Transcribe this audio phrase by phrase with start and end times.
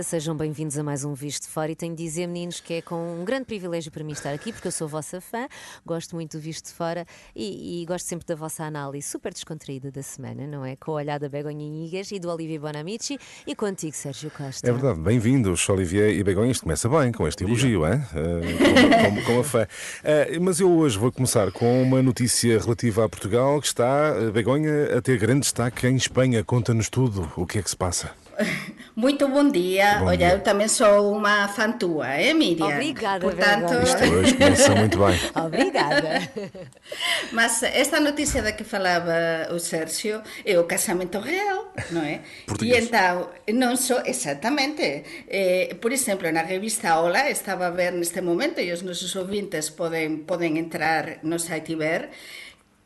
[0.00, 2.80] Sejam bem-vindos a mais um Visto de Fora e tenho de dizer, meninos, que é
[2.80, 5.46] com um grande privilégio para mim estar aqui, porque eu sou vossa fã,
[5.84, 7.04] gosto muito do Visto de Fora
[7.36, 10.76] e, e gosto sempre da vossa análise super descontraída da semana, não é?
[10.76, 14.66] Com a olhada Begonha Inigas e do Olivier Bonamici e contigo, Sérgio Costa.
[14.66, 16.52] É verdade, bem-vindos, Olivier e Begonha.
[16.52, 18.00] Isto começa bem com este elogio, hein?
[18.12, 19.64] Uh, com, com, com, a fã.
[19.64, 24.32] Uh, mas eu hoje vou começar com uma notícia relativa a Portugal que está, uh,
[24.32, 26.42] Begonha, a ter grande destaque em Espanha.
[26.42, 28.21] Conta-nos tudo o que é que se passa.
[28.94, 29.98] Muito bom dia.
[29.98, 30.32] Bom Olha, dia.
[30.32, 32.66] eu também sou uma fã tua, é, Miriam?
[32.66, 33.72] Obrigada, Portanto...
[33.82, 35.20] Isto hoje começa muito bem.
[35.46, 36.30] Obrigada.
[37.32, 42.20] Mas esta notícia da que falava o Sérgio é o casamento real, não é?
[42.46, 42.84] Português.
[42.84, 45.04] E então, não só, exatamente.
[45.28, 49.70] Eh, por exemplo, na revista Ola, estava a ver neste momento, e os nossos ouvintes
[49.70, 52.10] podem, podem entrar no site e ver,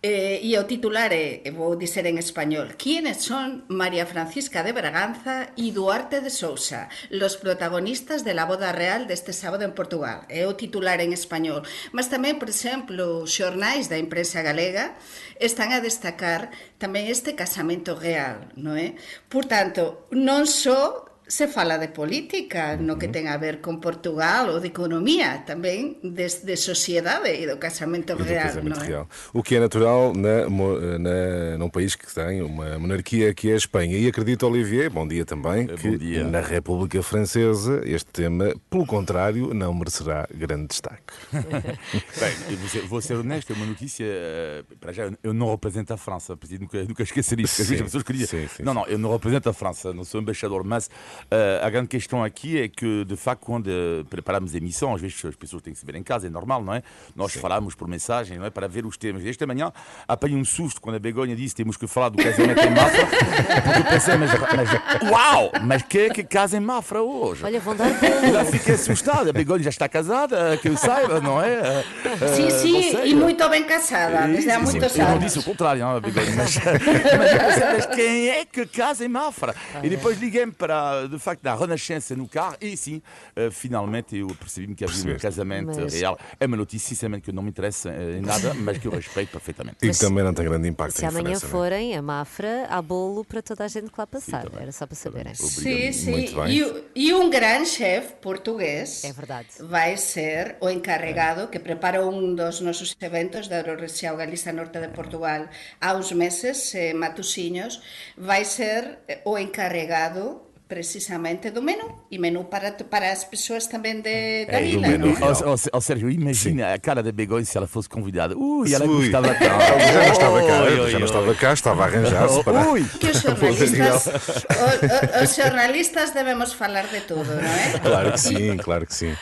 [0.08, 5.50] Eh, e o titular é, vou dizer en español, ¿Quiénes son María Francisca de Braganza
[5.58, 10.22] e Duarte de Sousa, los protagonistas de la boda real deste sábado en Portugal?
[10.30, 11.66] É o titular en español.
[11.90, 14.94] Mas tamén, por exemplo, xornais da imprensa galega
[15.42, 18.94] están a destacar tamén este casamento real, non é?
[19.26, 24.46] Por tanto, non só se fala de política, no que ten a ver con Portugal
[24.46, 28.46] ou de economía, tamén de, de sociedade e do casamento e do real.
[28.46, 28.86] Casamento é?
[28.86, 29.04] real.
[29.34, 33.56] O que é natural na, na, num país que tem uma monarquia que é a
[33.58, 33.98] Espanha.
[33.98, 36.22] E acredito, Olivier, bom dia também, que dia.
[36.22, 41.10] na República Francesa este tema, pelo contrário, não merecerá grande destaque.
[41.34, 44.06] Bem, vou ser, vou ser honesto, é uma notícia.
[44.06, 47.64] eh, Para já, eu não represento a França, preciso nunca, nunca esquecer isso.
[47.64, 48.26] Sim, as pessoas queriam.
[48.28, 50.88] sim, sim, não, não, eu não represento a França, não sou embaixador, mas
[51.30, 55.00] eh, a grande questão aqui é que, de facto, quando eh, preparamos a emissão, às
[55.00, 56.82] vezes as pessoas têm que se ver em casa, é normal, não é?
[57.14, 58.50] Nós falamos por mensagem, não é?
[58.50, 59.24] Para ver os temas.
[59.24, 59.72] Esta manhã
[60.06, 63.06] apanhei um susto quando a Begonha disse temos que falar do casamento em Mafra,
[63.64, 67.44] porque eu pensei, mas, mas uau, mas quem é que casa em Mafra hoje?
[67.44, 69.30] Olha, vão dar Eu já fiquei assustado.
[69.30, 71.84] A Begonha já está casada, que eu saiba, não é?
[72.20, 73.10] Eh, Sim, eh, sim, não sei.
[73.10, 76.00] e muito bem casada, desde há Sim, sim, muitos Eu não disse o contrário, não,
[76.00, 79.54] Begonha, mas, mas, eu pensei, mas quem é que casa em Mafra?
[79.82, 83.02] E depois liguei-me para, de facto, da Renascença no carro e sim,
[83.34, 85.22] eh, finalmente eu percebi-me que havia um Percebeste.
[85.22, 86.18] casamento Mas- real.
[86.38, 89.30] É uma notícia, sinceramente, que não me interessa eh, em nada, mas que eu respeito
[89.30, 89.78] perfeitamente.
[89.82, 91.40] E que também não tem grande impacto Se em amanhã é?
[91.40, 94.44] forem a Mafra, há bolo para toda a gente que lá passar.
[94.44, 94.62] também.
[94.62, 95.34] Era só para saberem.
[95.34, 96.26] Sim, sim.
[96.48, 99.48] E, e um grande chefe português É verdade.
[99.60, 104.88] vai ser o encarregado que prepara um dos nossos eventos da Eurorregião Galiza Norte de
[104.88, 105.46] Portugal
[105.80, 107.80] há uns meses, eh, Matosinhos,
[108.16, 113.96] vai ser eh, o encarregado precisamente do menu e menu para, para as pessoas também
[114.00, 115.06] de, da É, do ilha, menu.
[115.18, 115.30] não é?
[115.44, 118.36] Ó, ó, ó, Sérgio, imagina a cara da Begonha se ela fosse convidada.
[118.36, 119.02] Ui, ela Ui.
[119.04, 119.44] gostava tanto.
[119.76, 122.68] Ela já não estava cá, Oi, já não estava cá, estava a arranjar-se para.
[122.70, 122.84] Ui.
[122.84, 127.78] Que os jornalistas, o- o- os jornalistas devemos falar de tudo, não é?
[127.78, 129.16] Claro que sim, claro que sim.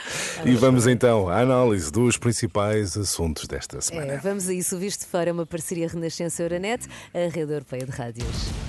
[0.44, 4.14] E vamos então à análise dos principais assuntos desta semana.
[4.14, 4.76] É, vamos a isso.
[4.76, 8.63] O Visto Fora é uma parceria Renascença Euronet, a rede europeia de rádios.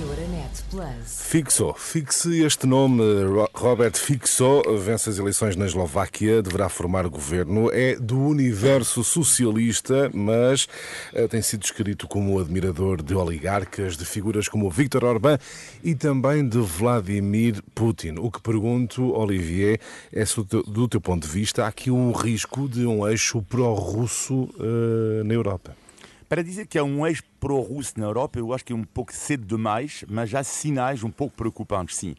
[0.00, 1.22] Euronet Plus.
[1.22, 3.02] Fixo, fixe este nome.
[3.24, 7.70] Ro- Robert Fixo vence as eleições na Eslováquia, deverá formar governo.
[7.72, 10.68] É do universo socialista, mas
[11.14, 15.38] eh, tem sido descrito como admirador de oligarcas, de figuras como Viktor Orbán
[15.82, 18.16] e também de Vladimir Putin.
[18.18, 19.80] O que pergunto, Olivier,
[20.12, 24.48] é se do teu, ponto de vista há aqui um risco de um eixo pró-russo
[24.60, 25.74] eh, na Europa.
[26.28, 29.12] Para dizer que é um eixo pró-russo na Europa, eu acho que é um pouco
[29.14, 32.16] cedo demais, mas há sinais um pouco preocupantes, sim.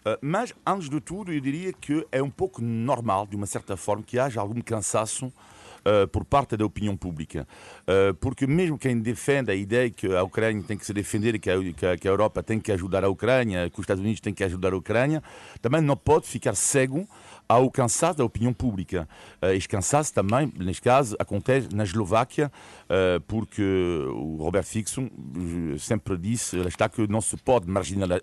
[0.00, 3.76] Uh, mas, antes de tudo, eu diria que é um pouco normal, de uma certa
[3.76, 7.46] forma, que haja algum cansaço uh, por parte da opinião pública.
[7.82, 11.50] Uh, porque mesmo quem defende a ideia que a Ucrânia tem que se defender que
[11.50, 14.42] a- que a Europa tem que ajudar a Ucrânia, que os Estados Unidos têm que
[14.42, 15.22] ajudar a Ucrânia,
[15.60, 17.06] também não pode ficar cego
[17.50, 19.08] ao cansaço da opinião pública.
[19.42, 22.46] Uh, este cansaço também, neste caso, acontece na Eslováquia,
[22.84, 23.60] uh, porque
[24.08, 27.66] o Robert Fixon uh, sempre disse, está, que não se pode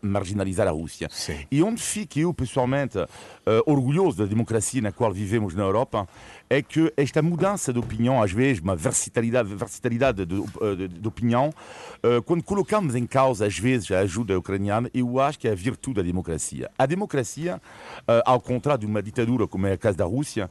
[0.02, 1.10] marginalizar a Rússia.
[1.12, 1.46] Sim.
[1.52, 2.98] E onde fico eu, pessoalmente,
[3.66, 6.08] orgulhoso da democracia na qual vivemos na Europa,
[6.50, 10.42] é que esta mudança de opinião, às vezes, uma versatilidade, versatilidade de,
[10.78, 11.50] de- de opinião,
[12.04, 15.56] uh, quando colocamos em causa, às vezes, a ajuda ucraniana, eu acho que é a
[15.56, 16.72] virtude da democracia.
[16.78, 17.62] A democracia,
[18.00, 20.50] uh, ao contrário de uma ditadura, como é o caso da Rússia,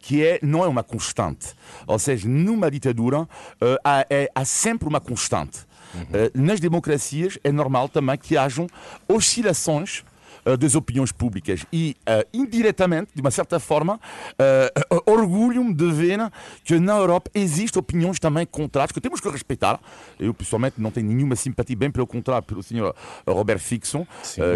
[0.00, 1.54] que é, não é uma constante.
[1.86, 3.28] Ou seja, numa ditadura,
[3.84, 5.60] há, é- há sempre uma constante.
[5.94, 8.68] Uh, nas democracias é normal também que hajam
[9.08, 10.02] oscilações
[10.46, 14.00] uh, das opiniões públicas e, uh, indiretamente, de uma certa forma,
[15.06, 16.30] orgulho-me de ver
[16.64, 19.80] que na Europa existem opiniões também contrárias que temos que respeitar.
[20.18, 22.94] Eu, pessoalmente, não tenho nenhuma simpatia, bem pelo contrário, pelo senhor
[23.26, 24.06] Robert Fixon,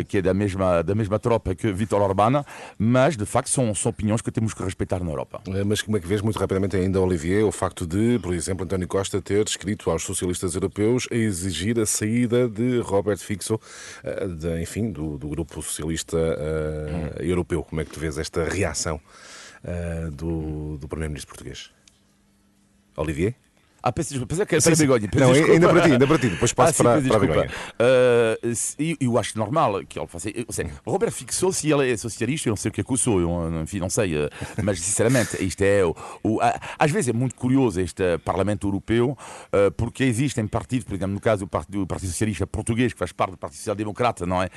[0.08, 2.44] que é da mesma, da mesma tropa que Vítor Orbán,
[2.78, 5.40] mas, de facto, são, são opiniões que temos que respeitar na Europa.
[5.66, 8.88] Mas como é que vês, muito rapidamente ainda, Olivier, o facto de, por exemplo, António
[8.88, 13.60] Costa ter escrito aos socialistas europeus a exigir a saída de Robert Fixo,
[14.02, 17.64] eh, de, enfim, do, do grupo socialista uh, europeu.
[17.64, 19.00] Como é que tu vês esta reação
[19.64, 21.70] uh, do, do primeiro-ministro português?
[22.96, 23.34] Olivier?
[23.86, 25.10] Ah, peço desculpa, pensei que era para Begonha.
[25.14, 27.50] Não, ainda para ti, ainda para ti, depois passo ah, sim, para, para a Begonha.
[27.78, 30.30] Uh, eu acho normal que ele faça.
[30.48, 32.96] Seja, Robert fixou se ele é socialista, eu não sei o que é que eu
[32.96, 34.30] sou, eu, enfim, não sei, uh,
[34.62, 35.84] mas sinceramente, isto é.
[35.84, 36.38] O, o,
[36.78, 41.20] às vezes é muito curioso este Parlamento Europeu, uh, porque existem partidos, por exemplo, no
[41.20, 44.42] caso do Partido, do partido Socialista Português, que faz parte do Partido Social Democrata, não
[44.42, 44.48] é?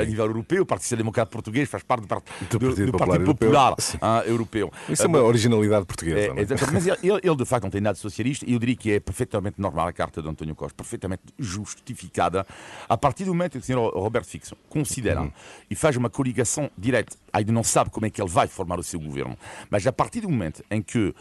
[0.00, 2.24] a nível europeu, o Partido Social Democrata Português faz parte do, part...
[2.48, 4.72] do, do, do Partido Popular, Popular Europeu.
[4.88, 6.20] Isso é uma originalidade portuguesa.
[6.20, 6.72] É, é?
[6.72, 9.00] Mas ele, ele, de facto, não tem nada de socialista e eu diria que é
[9.00, 12.46] perfeitamente normal a carta de António Costa, perfeitamente justificada,
[12.88, 15.32] a partir do momento que o senhor Roberto Fixo considera uhum.
[15.70, 18.82] e faz uma coligação direta, ainda não sabe como é que ele vai formar o
[18.82, 19.36] seu governo,
[19.70, 21.14] mas a partir do momento em que, uh,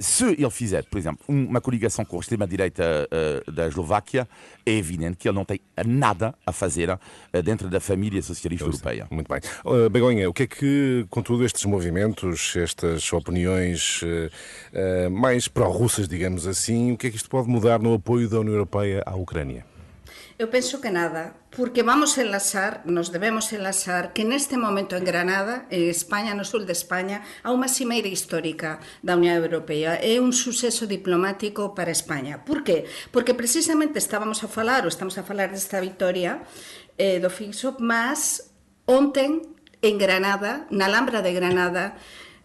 [0.00, 3.08] se ele fizer, por exemplo, uma coligação com a extrema-direita
[3.46, 4.28] uh, da Eslováquia,
[4.64, 6.98] é evidente que ele não tem nada a fazer uh,
[7.42, 9.06] dentro da família socialista europeia.
[9.10, 9.40] Muito bem.
[9.64, 14.00] Uh, Begonha, o que é que, com todos estes movimentos, estas opiniões
[15.10, 18.54] mais pró-russas, digamos assim, o que é que isto pode mudar no apoio da União
[18.54, 19.64] Europeia à Ucrânia?
[20.40, 25.68] Eu penso que nada, porque vamos enlazar, nos debemos enlazar, que neste momento en Granada,
[25.68, 30.00] en España, no sul de España, há unha cimeira histórica da Unión Europea.
[30.00, 32.40] É un suceso diplomático para España.
[32.40, 32.88] Por qué?
[33.12, 36.40] Porque precisamente estábamos a falar, ou estamos a falar desta victoria
[36.96, 38.48] eh, do FIXOP, mas
[38.88, 39.44] ontem
[39.84, 42.00] en Granada, na Alhambra de Granada,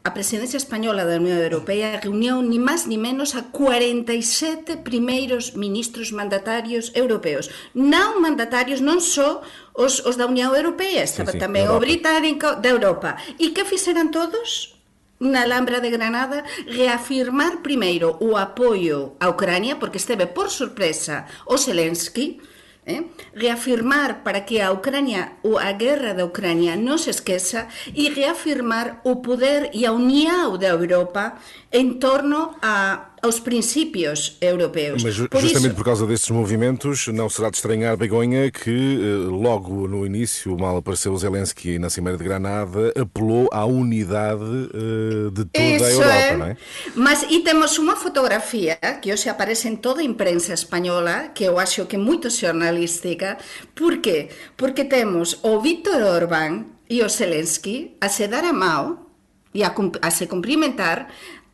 [0.06, 6.14] a presidencia española da Unión Europea reuniu ni máis ni menos a 47 primeiros ministros
[6.14, 7.50] mandatarios europeos.
[7.74, 9.42] Non mandatarios, non só
[9.74, 13.18] os, os da Unión Europea, estaba sí, sí, tamén o británico da Europa.
[13.42, 14.78] E que fixeran todos?
[15.16, 21.56] na Alhambra de Granada reafirmar primeiro o apoio a Ucrania, porque esteve por sorpresa o
[21.58, 22.44] Zelensky,
[22.86, 23.04] eh?
[23.34, 29.02] reafirmar para que a Ucrania ou a guerra da Ucrania non se esqueça e reafirmar
[29.04, 31.36] o poder e a união da Europa
[31.74, 35.04] em torno a aos princípios europeus.
[35.04, 35.76] Mas por justamente isso...
[35.76, 40.78] por causa destes movimentos, não será de estranhar, Begonha, que eh, logo no início, mal
[40.78, 46.14] apareceu Zelensky na Cimeira de Granada, apelou à unidade uh, de toda isso a Europa,
[46.14, 46.38] é.
[46.38, 46.58] não é?
[46.96, 51.58] Mas, e temos uma fotografia que hoje aparece em toda a imprensa espanhola, que eu
[51.58, 53.38] acho que é muito jornalística.
[53.74, 54.30] Por quê?
[54.56, 59.08] Porque temos o Vítor Orbán e o Zelensky a se dar a mão
[59.54, 61.08] e a, a se cumprimentar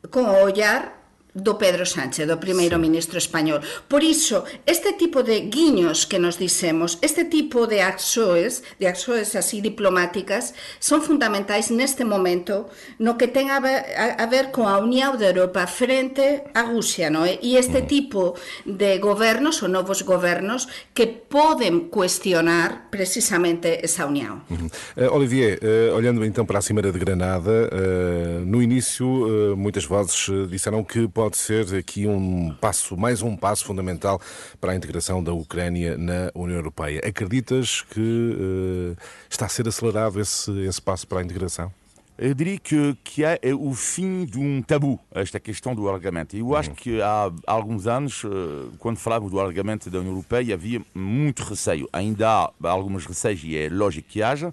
[0.10, 1.01] com o olhar
[1.34, 2.82] do Pedro Sánchez, do primeiro sí.
[2.82, 3.64] ministro español.
[3.88, 9.36] Por iso, este tipo de guiños que nos dicemos, este tipo de axoes, de axoes
[9.36, 12.68] así diplomáticas, son fundamentais neste momento
[13.00, 17.08] no que ten a ver, a, a ver coa Unión de Europa frente a Rusia,
[17.08, 17.40] non é?
[17.40, 17.88] E este mm.
[17.88, 18.36] tipo
[18.68, 24.44] de gobernos ou novos gobernos que poden cuestionar precisamente esa unión.
[24.52, 25.08] Uh -huh.
[25.08, 29.08] uh, Olivier, uh, olhando então para a Cimeira de Granada, uh, no início
[29.56, 34.20] muitas vozes disseram que pode ser aqui um passo, mais um passo fundamental
[34.60, 37.00] para a integração da Ucrânia na União Europeia.
[37.06, 38.98] Acreditas que uh,
[39.30, 41.72] está a ser acelerado esse, esse passo para a integração?
[42.18, 46.36] Eu diria que, que é, é o fim de um tabu, esta questão do alargamento.
[46.36, 46.76] Eu acho uhum.
[46.76, 51.88] que há alguns anos, eh, quando falávamos do alargamento da União Europeia, havia muito receio.
[51.94, 54.52] Ainda há alguns receios e é lógico que haja,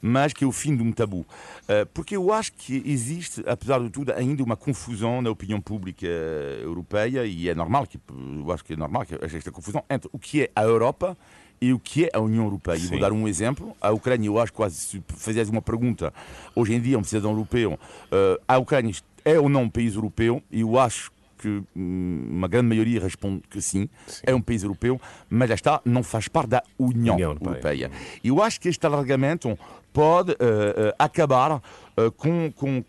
[0.00, 1.26] mas que é o fim de um tabu.
[1.66, 6.06] Eh, porque eu acho que existe, apesar de tudo, ainda uma confusão na opinião pública
[6.06, 10.18] europeia e é normal, que, eu acho que é normal que esta confusão entre o
[10.18, 11.16] que é a Europa
[11.60, 12.78] e o que é a União Europeia.
[12.78, 12.88] Sim.
[12.88, 13.76] Vou dar um exemplo.
[13.80, 16.12] A Ucrânia, eu acho quase, se fizesse uma pergunta,
[16.54, 20.42] hoje em dia, um cidadão europeu, uh, a Ucrânia é ou não um país europeu?
[20.50, 24.62] E eu acho que hum, uma grande maioria responde que sim, sim, é um país
[24.62, 25.00] europeu,
[25.30, 27.90] mas já está, não faz parte da União, União Europeia.
[28.22, 29.56] E eu acho que este alargamento
[29.98, 31.60] pode uh, uh, acabar uh,
[32.16, 32.80] com, com,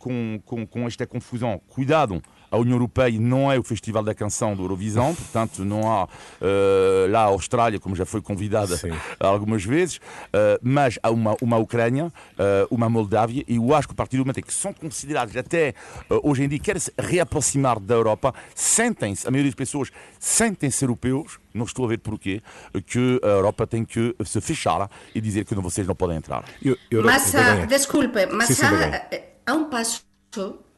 [0.46, 1.60] com, com, esta confusão.
[1.68, 6.06] Cuidado, A União Europeia não é o Festival da Canção do Eurovisão, portanto não há
[6.06, 8.92] uh, lá a Austrália, como já foi convidada Sim.
[9.20, 12.12] algumas vezes, uh, mas há uma, uma Ucrânia, uh,
[12.70, 15.74] uma Moldávia, e eu acho que a partir do momento em que são considerados até
[16.24, 21.40] hoje em dia, querem se reaproximar da Europa, sentem-se, a maioria das pessoas sentem-se europeus,
[21.54, 22.42] não estou a ver porquê,
[22.86, 26.46] que a Europa tem que se fechar e dizer que vocês não podem entrar.
[26.64, 27.32] Eu, eu mas,
[27.68, 30.04] desculpe, mas sim, sim, há, há um passo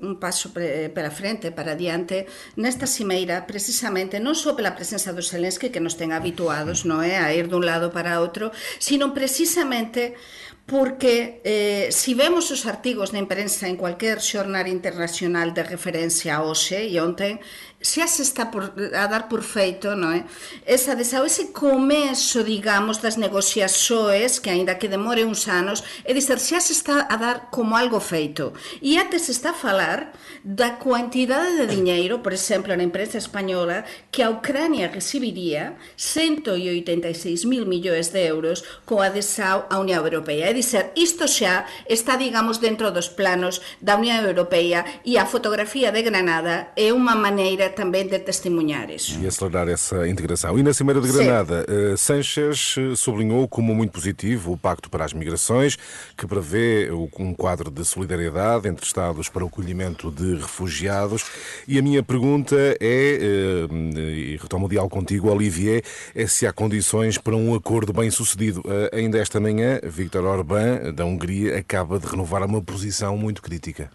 [0.01, 2.25] un paso para frente, para diante,
[2.57, 6.87] nesta cimeira, precisamente, non só pela presenza do Zelensky, que nos ten habituados mm.
[6.89, 8.49] non é a ir dun lado para outro,
[8.81, 10.17] sino precisamente
[10.65, 16.87] porque eh, si vemos os artigos na imprensa en cualquier xornal internacional de referencia hoxe
[16.87, 17.43] e onten,
[17.81, 20.23] xa se está por, a dar por feito, non é?
[20.65, 26.37] Esa desao, ese comezo, digamos, das negociaxoes, que aínda que demore uns anos, é dizer,
[26.37, 28.53] xa se está a dar como algo feito.
[28.81, 34.21] E se está a falar da cuantidade de diñeiro, por exemplo, na imprensa española, que
[34.21, 40.49] a Ucrania recibiría 186 mil millóns de euros coa desao a Unión Europea.
[40.49, 45.89] É dizer, isto xa está, digamos, dentro dos planos da Unión Europea e a fotografía
[45.91, 49.19] de Granada é unha maneira também de testemunhar isso.
[49.19, 50.57] E acelerar essa integração.
[50.57, 55.05] E na Cimeira de Granada, uh, Sanchez eh, sublinhou como muito positivo o Pacto para
[55.05, 55.77] as Migrações,
[56.17, 61.25] que prevê um quadro de solidariedade entre Estados para o acolhimento de refugiados.
[61.67, 66.53] E a minha pergunta é, uh, e retomo o diálogo contigo, Olivier, é se há
[66.53, 68.63] condições para um acordo bem sucedido.
[68.91, 73.89] Ainda esta manhã, Viktor Orbán, da Hungria, acaba de renovar uma posição muito crítica.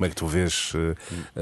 [0.00, 0.72] Como é que tu vês?
[0.72, 0.96] Uh,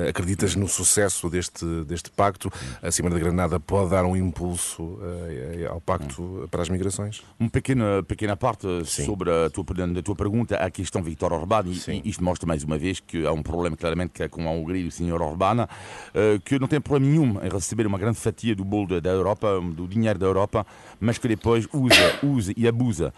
[0.08, 2.50] acreditas no sucesso deste, deste pacto?
[2.82, 7.22] A Cimeira de Granada pode dar um impulso uh, ao pacto para as migrações?
[7.38, 9.04] Uma pequena, pequena parte Sim.
[9.04, 9.64] sobre a tua,
[9.96, 13.30] a tua pergunta, a questão Victor Orbán, e isto mostra mais uma vez que há
[13.30, 15.68] um problema claramente que é com a Hungria e o senhor Orbán,
[16.44, 19.86] que não tem problema nenhum em receber uma grande fatia do bolo da Europa, do
[19.86, 20.66] dinheiro da Europa,
[20.98, 23.14] mas que depois usa, usa e abusa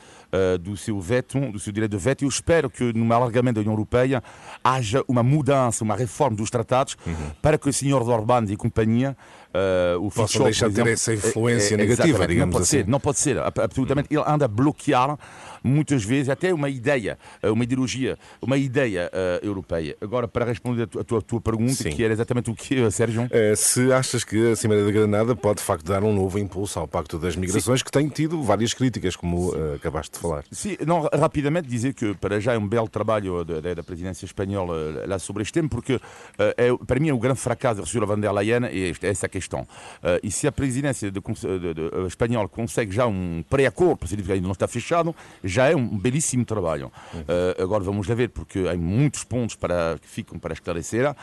[0.61, 2.25] do seu veto, do seu direito de veto.
[2.25, 4.23] Eu espero que no alargamento da União Europeia
[4.63, 7.31] haja uma mudança, uma reforma dos tratados uhum.
[7.41, 9.17] para que o senhor Orbán e companhia
[9.54, 12.76] uh, o Possam deixar de ter essa influência é, é, negativa, digamos não pode assim.
[12.78, 14.09] Ser, não pode ser, absolutamente.
[14.11, 15.19] Ele anda a bloquear
[15.62, 19.97] muitas vezes até uma ideia, uh, uma ideologia, uma ideia uh, europeia.
[20.00, 21.90] Agora, para responder a tua, tua, tua pergunta, Sim.
[21.90, 23.28] que era exatamente o que, Sérgio?
[23.30, 26.78] É, se achas que a Cimeira da Granada pode, de facto, dar um novo impulso
[26.78, 27.85] ao Pacto das Migrações, Sim.
[27.85, 30.45] que tem tido várias críticas, como uh, acabaste de falar.
[30.50, 35.07] Sim, não, rapidamente dizer que para já é um belo trabalho da, da presidência espanhola
[35.07, 36.00] lá sobre este tema, porque
[36.38, 39.40] é, para mim é o grande fracasso da Ursula von der Leyen é essa questão.
[39.49, 44.09] Uh, e se a presidência de, de, de, eh, espanhola consegue já um pré-acordo, para
[44.09, 46.93] que ainda não está fechado, já é um belíssimo trabalho.
[47.15, 51.15] Uh, agora vamos lá ver, porque há muitos pontos para, que ficam para esclarecer, uh,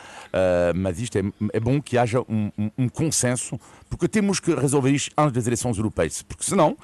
[0.74, 1.22] mas isto é,
[1.52, 3.58] é, bom que haja um, um, um consenso,
[3.88, 6.76] porque temos que resolver isto antes das eleições europeias, porque senão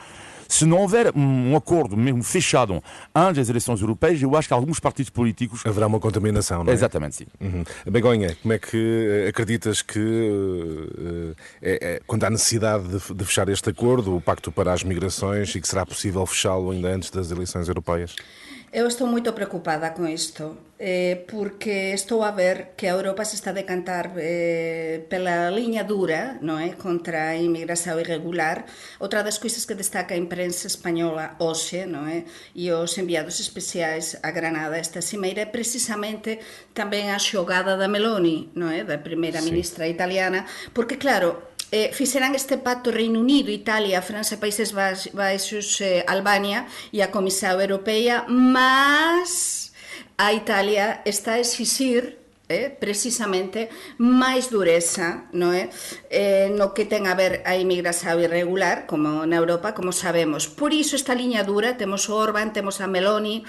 [0.48, 2.82] se não houver um acordo mesmo fechado
[3.14, 5.62] antes das eleições europeias, eu acho que alguns partidos políticos.
[5.64, 6.74] Haverá uma contaminação, não é?
[6.74, 7.26] Exatamente, sim.
[7.40, 7.64] Uhum.
[7.86, 13.24] Begonha, como é que eh, acreditas que, uh, é, é, quando há necessidade de, de
[13.24, 17.10] fechar este acordo, o Pacto para as Migrações, e que será possível fechá-lo ainda antes
[17.10, 18.14] das eleições europeias?
[18.74, 20.56] Eu estou moito preocupada con isto,
[20.86, 25.80] eh, porque estou a ver que a Europa se está a decantar eh, pela liña
[25.80, 26.76] dura non é?
[26.76, 28.68] contra a inmigración irregular.
[29.00, 32.28] Outra das coisas que destaca a imprensa española hoxe non é?
[32.52, 36.36] e os enviados especiais a Granada esta cimeira é precisamente
[36.76, 38.84] tamén a xogada da Meloni, non é?
[38.84, 39.48] da primeira sí.
[39.48, 40.44] ministra italiana,
[40.76, 47.00] porque claro, eh, fixeran este pacto Reino Unido, Italia, França, Países Baixos, eh, Albania e
[47.00, 49.63] a Comisión Europeia, mas
[50.16, 55.72] a Italia está a exixir eh, precisamente máis dureza no, é?
[56.12, 60.44] Eh, no que ten a ver a inmigración irregular como na Europa, como sabemos.
[60.44, 63.48] Por iso esta liña dura, temos o Orban, temos a Meloni,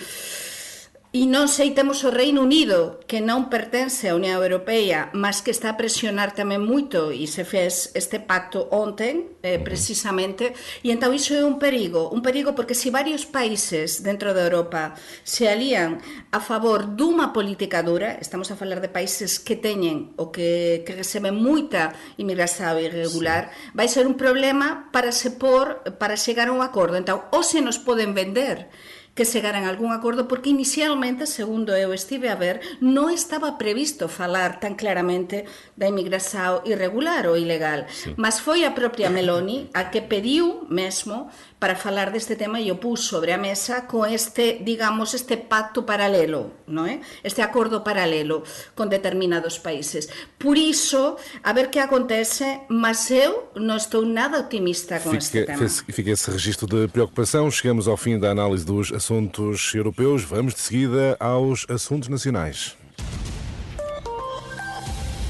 [1.15, 5.47] E non sei temos o Reino Unido, que non pertence á Unión Europea, mas que
[5.47, 10.51] está a presionar tamén moito e se fez este pacto onten, eh, precisamente,
[10.83, 14.99] e entón iso é un perigo, un perigo porque se varios países dentro da Europa
[15.23, 16.03] se alían
[16.35, 20.99] a favor dunha política dura, estamos a falar de países que teñen o que, que
[20.99, 23.71] receben moita inmigración irregular, sí.
[23.71, 26.99] vai ser un problema para se por, para chegar a un acordo.
[26.99, 28.67] Entón, ou se nos poden vender,
[29.15, 34.11] que chegaran a algún acordo porque inicialmente, segundo eu estive a ver, non estaba previsto
[34.11, 35.47] falar tan claramente
[35.79, 38.11] da inmigración irregular ou ilegal, sí.
[38.19, 42.77] mas foi a propia Meloni a que pediu mesmo para falar deste tema e o
[42.77, 47.01] pus sobre a mesa con este, digamos, este pacto paralelo, non é?
[47.23, 48.43] Este acordo paralelo
[48.75, 50.11] con determinados países.
[50.37, 55.39] Por iso, a ver que acontece, mas eu non estou nada optimista con fica, este
[55.47, 55.63] tema.
[55.65, 57.49] Fica esse registro de preocupação.
[57.49, 60.23] Chegamos ao fim da análise dos assuntos europeus.
[60.23, 62.77] Vamos de seguida aos assuntos nacionais.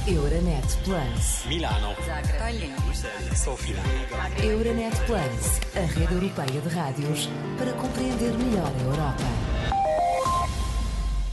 [0.08, 1.46] Euronet Plus.
[1.48, 1.96] Milano.
[2.06, 3.36] Zagreb.
[3.36, 3.76] Sofia.
[4.44, 9.24] Euronet Plus, a rede europeia de rádios para compreender melhor a Europa.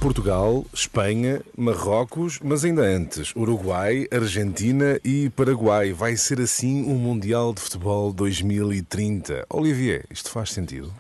[0.01, 5.93] Portugal, Espanha, Marrocos, mas ainda antes, Uruguai, Argentina e Paraguai.
[5.93, 9.45] Vai ser assim um Mundial de Futebol 2030.
[9.51, 10.91] Olivier, isto faz sentido?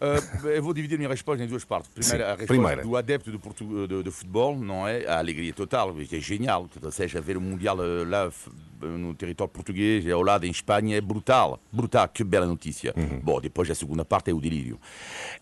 [0.00, 1.90] Uh, eu vou dividir minha resposta em duas partes.
[1.90, 2.82] Primeiro, Sim, a resposta primeira.
[2.82, 5.06] do adepto do, Portu do, do futebol, não é?
[5.06, 6.68] A alegria total, que é genial.
[6.82, 8.30] Ou seja, ver o Mundial uh, lá
[8.80, 11.60] no território português e ao lado em Espanha é brutal.
[11.72, 12.94] Brutal, que bela notícia.
[12.96, 13.20] Uhum.
[13.22, 14.78] Bom, depois a segunda parte é o delírio.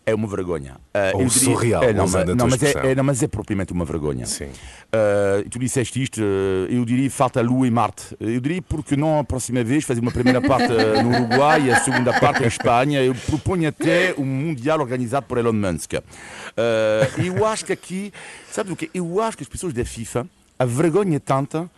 [0.05, 0.77] É uma vergonha.
[0.93, 3.73] Uh, Ou eu surreal, é, não, mas, não, mas é, é, não, mas é propriamente
[3.73, 4.25] uma vergonha.
[4.25, 4.45] Sim.
[4.45, 8.15] Uh, tu disseste isto, uh, eu diria falta Lua e Marte.
[8.19, 11.79] Eu diria porque não a próxima vez fazer uma primeira parte no Uruguai e a
[11.79, 13.03] segunda parte em Espanha.
[13.03, 15.93] Eu proponho até um Mundial organizado por Elon Musk.
[15.93, 18.13] Uh, eu acho que aqui,
[18.51, 18.89] sabes o que?
[18.93, 20.27] Eu acho que as pessoas da FIFA,
[20.57, 21.69] a vergonha é tanta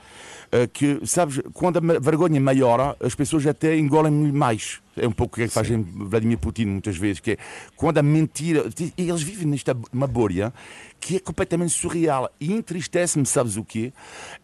[0.74, 4.82] que, sabes, quando a vergonha maiora, as pessoas até engolem mais.
[4.98, 7.38] É um pouco o que fazem Vladimir Putin muitas vezes, que é
[7.78, 8.66] quando a mentira.
[8.98, 10.54] E eles vivem nesta uma bolha
[11.00, 12.30] que é completamente surreal.
[12.40, 13.94] E entristece-me, sabes o quê?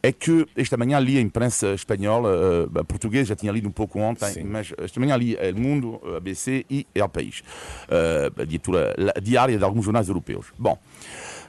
[0.01, 3.71] É que esta manhã li a imprensa espanhola, uh, a portuguesa, já tinha lido um
[3.71, 4.43] pouco ontem, Sim.
[4.43, 7.41] mas esta manhã li El Mundo, ABC e El País,
[7.89, 10.47] uh, a diária de alguns jornais europeus.
[10.57, 10.79] Bom,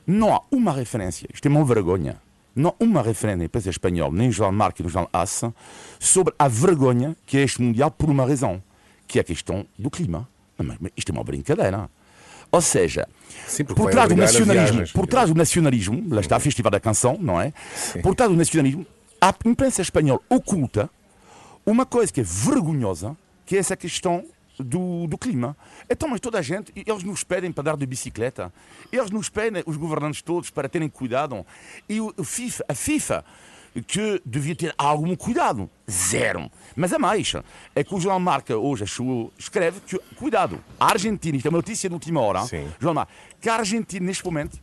[0.07, 2.21] não há uma referência, isto é uma vergonha,
[2.61, 5.43] não há uma referência na imprensa espanhola, nem no jornal Marca, nem no jornal AS,
[5.99, 8.63] sobre a vergonha que é este Mundial por uma razão,
[9.07, 10.29] que é a questão do clima.
[10.59, 11.89] Não, Mas, mas isto é uma brincadeira.
[12.51, 13.07] Ou seja,
[13.47, 14.93] Sim, por trás do nacionalismo, viagens.
[14.93, 17.53] por trás do nacionalismo, lá está a Festival da Canção, não é?
[18.03, 18.87] Por trás do nacionalismo,
[19.21, 20.89] a imprensa espanhola oculta
[21.67, 24.25] uma coisa que é vergonhosa, que é essa questão
[24.59, 25.57] do, do clima.
[25.89, 28.53] Então, mas toda a gente, eles nos pedem para dar de bicicleta,
[28.93, 31.45] eles nos pedem, os governantes todos, para terem cuidado.
[31.89, 33.25] E o, o FIFA, a FIFA,
[33.87, 36.51] que devia ter algum cuidado, zero.
[36.75, 37.33] Mas a mais,
[37.75, 41.59] é que o Jornal Marca hoje achou, escreve que, cuidado, a Argentina, isto é uma
[41.59, 42.67] notícia de última hora, Sim.
[42.81, 44.59] Jornal Marca, que a Argentina, neste momento,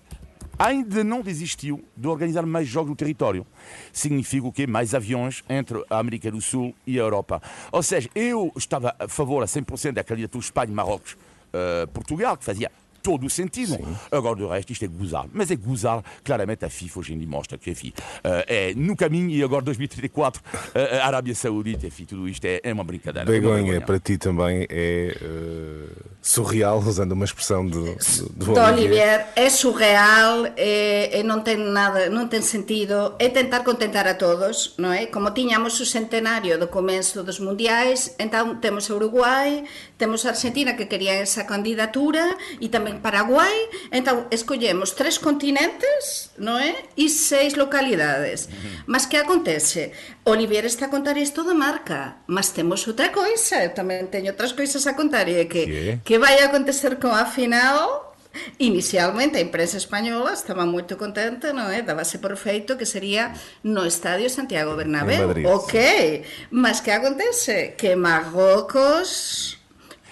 [0.58, 3.46] ainda não desistiu de organizar mais jogos no território.
[3.92, 4.66] Significa o quê?
[4.68, 7.42] Mais aviões entre a América do Sul e a Europa.
[7.72, 12.72] Ou seja, eu estava a favor a 100% da candidatura Espanha-Marrocos-Portugal, que fazia
[13.06, 13.78] todo o sentido.
[14.12, 15.26] Agora, do resto, isto é gozar.
[15.32, 17.94] Mas é gozar, claramente, a FIFA hoje em dia mostra que, enfim,
[18.24, 20.42] eh, é no caminho e agora 2034,
[20.74, 23.30] eh, a Arábia Saudita, enfim, tudo isto é, é uma brincadeira.
[23.30, 25.88] é Begonha, para ti também é eh,
[26.20, 27.96] surreal, usando uma expressão do,
[28.34, 33.62] do, do Olivier é surreal e, e non ten nada, non ten sentido é tentar
[33.62, 35.06] contentar a todos, non é?
[35.14, 39.70] Como tiñamos o centenario do comezo dos mundiais, entón temos a Uruguai,
[40.02, 43.54] temos a Argentina que quería esa candidatura e Paraguai,
[43.92, 46.76] entón escollemos tres continentes, non é?
[46.96, 48.48] E seis localidades.
[48.48, 48.92] Uh -huh.
[48.92, 49.92] Mas que acontece?
[50.24, 54.54] Olivier está a contar isto da marca, mas temos outra coisa, Eu tamén teño outras
[54.54, 58.16] coisas a contar, e que, que, que vai acontecer con a final
[58.60, 61.80] Inicialmente a imprensa española estaba moito contenta, non é?
[61.82, 63.32] Dabase por feito que sería
[63.64, 65.28] no Estadio Santiago Bernabéu.
[65.28, 66.24] Madrid, ok, sí.
[66.52, 67.76] mas que acontece?
[67.80, 69.55] Que Marrocos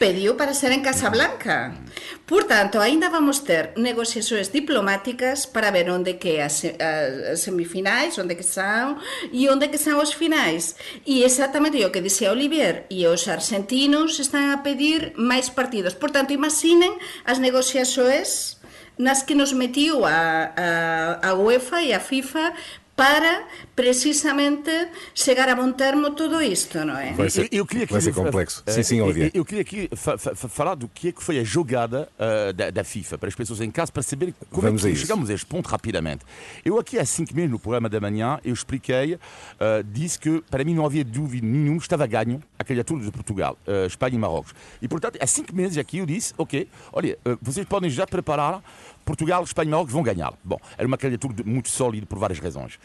[0.04, 1.80] pediu para ser en Casablanca.
[2.28, 8.36] Por tanto, aínda vamos ter negociacións diplomáticas para ver onde que as, as semifinais, onde
[8.36, 9.00] que são
[9.32, 10.76] e onde que são os finais.
[11.08, 15.96] E exactamente o que dixía Olivier, e os argentinos están a pedir máis partidos.
[15.96, 18.60] Por tanto, imaginen as negociacións
[19.00, 22.52] nas que nos metiu a, a, a UEFA e a FIFA
[22.95, 23.43] para
[23.75, 24.69] precisamente
[25.15, 27.13] chegar a bom termo todo isto, não é?
[27.13, 27.49] Vai ser-
[27.89, 28.63] vai ser complexo.
[28.67, 29.32] eh, Sim, sim, eu- Olivier.
[29.34, 32.53] Eu, queria aqui fa- fa- fa- falar do que é que foi a jogada eh,
[32.53, 34.95] da, da FIFA, para as pessoas em casa, para saberem como Vamos é a que
[34.97, 35.06] isso.
[35.08, 36.23] chegamos a este ponto rapidamente.
[36.63, 39.17] Eu aqui há cinco meses, no programa da manhã, eu expliquei,
[39.60, 43.58] eh, disse que para mim não havia dúvida nenhuma, estava ganho a candidatura de Portugal,
[43.65, 44.53] eh, Espanha e Marrocos.
[44.82, 48.62] E portanto, há cinco meses aqui eu disse, ok, olha, eh, vocês podem já preparar,
[49.06, 50.34] Portugal, Espanha e Marrocos vão ganhar.
[50.44, 52.80] Bom, era uma candidatura muito sólida por várias razões.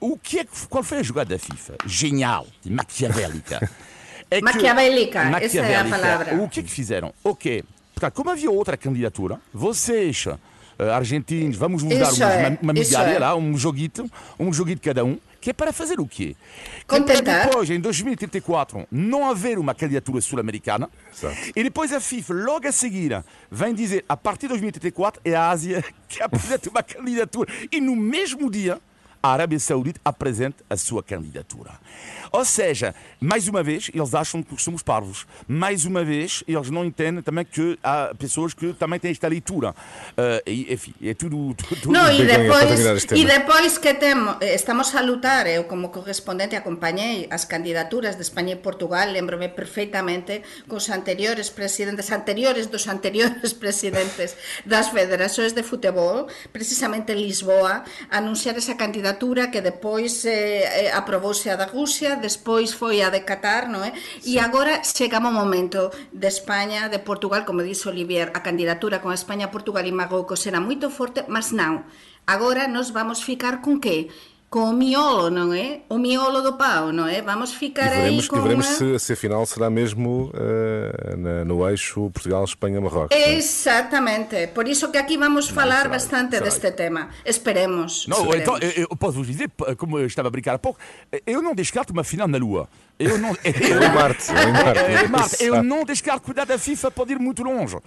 [0.00, 1.76] O que é que, qual foi a jogada da FIFA?
[1.86, 3.70] Genial, maquiavélica.
[4.30, 5.98] É que- Maquiavélica, essa é a Maquiavélica.
[5.98, 6.42] palavra.
[6.42, 7.12] O que é que fizeram?
[7.22, 7.62] Ok,
[8.14, 10.38] como havia outra candidatura, vocês, uh,
[10.90, 13.18] argentinos, vamos vos dar uma, é, uma migalha é.
[13.18, 16.36] lá, um joguito, um joguito cada um, que é para fazer o quê?
[16.78, 17.24] Que Contentar.
[17.24, 20.88] para depois, em 2034, não haver uma candidatura sul-americana.
[21.56, 25.50] E depois a FIFA, logo a seguir, vem dizer, a partir de 2034, é a
[25.50, 27.52] Ásia que apresenta uma candidatura.
[27.72, 28.80] E no mesmo dia,
[29.22, 31.70] a Arábia Saudita apresenta a sua candidatura.
[32.32, 35.26] Ou seja, mais uma vez, eles acham que somos parvos.
[35.46, 39.74] Mais uma vez, eles não entendem também que há pessoas que também têm esta leitura.
[40.16, 41.54] Eh, e, enfim, é tudo...
[41.54, 45.90] tudo, tudo No, e depois, e depois que temos, eh, estamos a lutar, eu como
[45.90, 52.88] correspondente acompañei as candidaturas de España e Portugal, lembrome perfeitamente cos anteriores presidentes, anteriores dos
[52.88, 59.11] anteriores presidentes das federações de futebol, precisamente en Lisboa, anunciar esa candidatura
[59.50, 63.92] que depois eh, eh, aprobouse a da Rusia, despois foi a de Qatar, non é?
[64.24, 69.12] E agora chegamos ao momento de España, de Portugal, como dixo Olivier, a candidatura con
[69.12, 71.84] España, Portugal e Marrocos será moito forte, mas non.
[72.26, 74.08] Agora nos vamos ficar con que?
[74.52, 75.80] Com o miolo, non é?
[75.88, 77.24] O miolo do pau, non é?
[77.24, 78.74] Vamos E ficar veremos, aí com e veremos a...
[78.76, 83.16] se, se afinal será mesmo eh, na- no eixo Portugal-Espanha-Marrocos.
[83.16, 83.32] não é?
[83.40, 84.52] Exatamente.
[84.52, 86.44] Por iso que aquí vamos falar será, bastante será.
[86.44, 87.08] deste tema.
[87.24, 88.04] Esperemos.
[88.06, 88.42] Não, esperemos.
[88.44, 90.78] então, eu, eu posso vos dizer, como eu estava a brincar há pouco,
[91.24, 92.68] eu não descarto uma final na Lua.
[92.98, 94.80] Eu não, É em Marte, é em Marte.
[94.84, 97.78] Eh, Marta, eu não descarto cuidar da FIFA pode ir muito longe.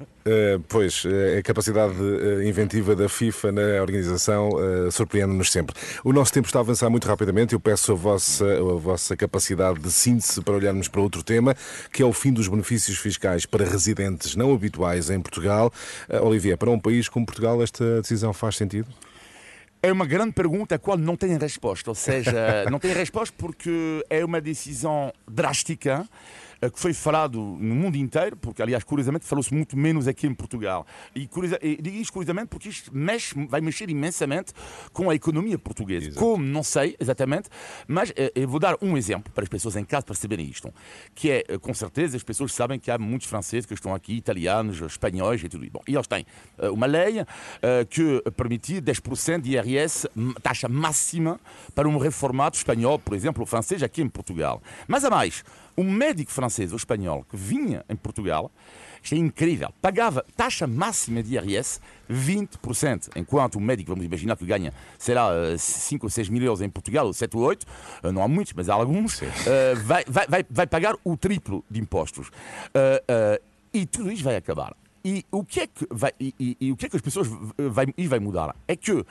[0.00, 4.50] Uh, pois, uh, a capacidade uh, inventiva da FIFA na organização
[4.90, 5.74] surpreende-nos sempre.
[6.04, 7.54] O nosso tempo está a avançar muito rapidamente.
[7.54, 11.54] Eu peço a vossa, a vossa capacidade de síntese para olharmos para outro tema,
[11.92, 15.72] que é o fim dos benefícios fiscais para residentes não habituais em Portugal.
[16.22, 18.88] Olivier, para um país como Portugal, esta decisão faz sentido?
[19.82, 21.90] É uma grande pergunta a qual não tem resposta.
[21.90, 26.04] Ou seja, não tem resposta porque é uma decisão drástica
[26.72, 30.86] que foi falado no mundo inteiro, porque, aliás, curiosamente, falou-se muito menos aqui em Portugal.
[31.14, 34.52] E, curiosa, e digo isto curiosamente porque isto mexe, vai mexer imensamente
[34.92, 36.18] com a economia portuguesa.
[36.18, 37.48] Como, não sei exatamente,
[37.86, 40.72] mas eh, eu vou dar um exemplo para as pessoas em casa perceberem isto,
[41.14, 44.14] que é, eh, com certeza, as pessoas sabem que há muitos franceses que estão aqui,
[44.14, 45.72] italianos, espanhóis e tudo isso.
[45.72, 46.26] Bom, e eles têm
[46.58, 47.20] eh, uma lei
[47.62, 50.08] eh, que permitia 10% de IRS,
[50.42, 51.38] taxa máxima,
[51.74, 54.62] para um reformado espanhol, por exemplo, ou francês, aqui em Portugal.
[54.88, 55.44] Mas a mais,
[55.76, 58.50] um médico francês ou espanhol que vinha em Portugal,
[59.02, 64.44] isto é incrível, pagava taxa máxima de IRS 20%, enquanto o médico, vamos imaginar que
[64.44, 67.66] ganha, será 5 ou 6 mil euros em Portugal, ou 7 ou 8,
[68.02, 71.80] eh, não há muitos, mas há alguns, eh, vai, vai, vai, pagar o triplo de
[71.80, 72.30] impostos.
[72.74, 73.40] Eh, eh,
[73.72, 74.74] e tudo isto vai acabar.
[75.04, 77.28] E o que é que, vai, e, e- e o que, é que as pessoas
[77.70, 78.56] vai, e vai mudar?
[78.66, 79.04] É que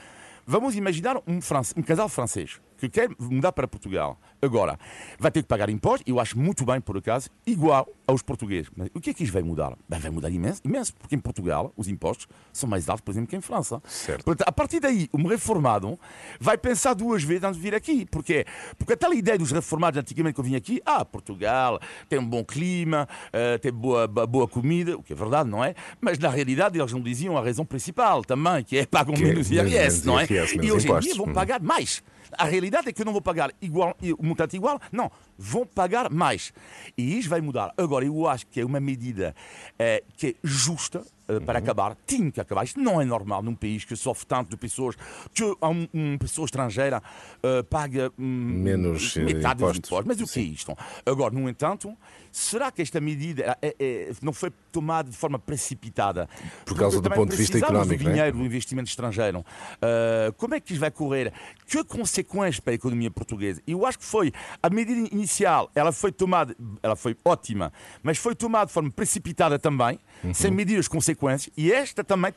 [0.45, 4.19] vamos imaginar um, france- um casal francês que quer mudar para Portugal.
[4.41, 4.77] Agora,
[5.19, 8.69] vai ter que pagar impostos, eu acho muito bem, por acaso, igual aos portugueses.
[8.75, 9.73] Mas o que é que isto vai mudar?
[9.89, 13.27] Bem, vai mudar imenso, imenso, porque em Portugal os impostos são mais altos, por exemplo,
[13.29, 13.81] que em França.
[13.87, 14.23] Certo.
[14.23, 15.97] Portanto, a partir daí, um reformado
[16.39, 18.05] vai pensar duas vezes antes de vir aqui.
[18.05, 18.45] Porquê?
[18.77, 22.25] Porque a tal ideia dos reformados antigamente que eu vim aqui, ah, Portugal tem um
[22.27, 25.73] bom clima, eh, tem boa, bo- boa comida, o que é verdade, não é?
[25.99, 29.27] Mas na realidade eles não diziam a razão principal também, que é pagam Que é
[29.27, 30.25] menos IRS, não é?
[30.25, 31.33] IRS, e hoje em dia vão Hum.
[31.33, 32.03] pagar mais.
[32.37, 36.53] A realidade é que não vão pagar igual, o montante igual, não, vão pagar mais.
[36.97, 37.73] E isso vai mudar.
[37.77, 39.35] Agora, eu acho que é uma medida
[39.77, 41.95] eh, que é justa eh, para acabar.
[42.05, 42.63] Tinha que acabar.
[42.63, 44.95] Isto não é normal num país que sofre tanto de pessoas,
[45.33, 47.01] que um, uma pessoa estrangeira
[47.43, 49.87] eh, paga hum, Menos, eh, metade dos impostos.
[49.89, 50.05] impostos.
[50.07, 50.77] Mas o que é isto?
[51.05, 51.95] Agora, no entanto,
[52.31, 56.27] será que esta medida é- é- não foi tomada de forma precipitada?
[56.65, 58.13] Por causa do também ponto de vista económico, do é?
[58.13, 59.39] dinheiro do investimento estrangeiro.
[59.39, 61.31] Uh, como é que isto vai correr?
[61.67, 63.61] Que consequências para a economia portuguesa?
[63.65, 67.71] Eu acho que foi a medida inicial, ela foi tomada, ela foi ótima,
[68.03, 70.33] mas foi tomada de forma precipitada também, Uhum.
[70.33, 71.14] sem medir as consequências,
[71.57, 72.33] e esta também